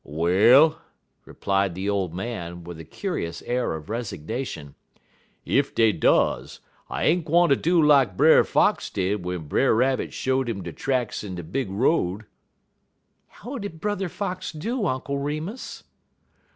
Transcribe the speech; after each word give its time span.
"Well," 0.03 0.81
replied 1.25 1.75
the 1.75 1.87
old 1.87 2.11
man, 2.11 2.63
with 2.63 2.79
a 2.79 2.83
curious 2.83 3.43
air 3.43 3.75
of 3.75 3.87
resignation, 3.87 4.73
"ef 5.45 5.75
dey 5.75 5.91
does, 5.91 6.59
I 6.89 7.03
ain't 7.03 7.23
gwine 7.23 7.49
ter 7.49 7.55
do 7.55 7.79
lak 7.85 8.17
Brer 8.17 8.43
Fox 8.43 8.89
did 8.89 9.17
w'en 9.21 9.47
Brer 9.47 9.75
Rabbit 9.75 10.11
showed 10.11 10.49
him 10.49 10.63
de 10.63 10.73
tracks 10.73 11.23
in 11.23 11.35
de 11.35 11.43
big 11.43 11.69
road." 11.69 12.25
"How 13.27 13.59
did 13.59 13.79
Brother 13.79 14.09
Fox 14.09 14.51
do, 14.51 14.87
Uncle 14.87 15.19
Remus?" 15.19 15.83